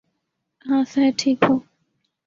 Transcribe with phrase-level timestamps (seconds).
[0.65, 1.55] ہاں صحت ٹھیک ہو۔